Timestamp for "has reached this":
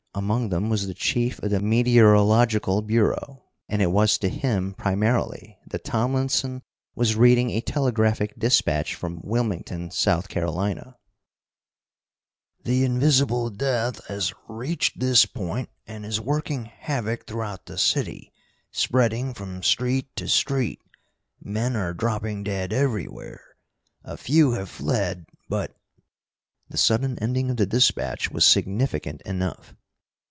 14.07-15.25